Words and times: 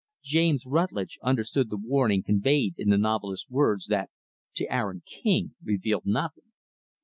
James 0.23 0.65
Rutlidge 0.65 1.19
understood 1.21 1.69
the 1.69 1.77
warning 1.77 2.23
conveyed 2.23 2.73
in 2.75 2.89
the 2.89 2.97
novelist's 2.97 3.47
words 3.51 3.85
that, 3.85 4.09
to 4.55 4.65
Aaron 4.67 5.03
King, 5.05 5.53
revealed 5.63 6.07
nothing. 6.07 6.49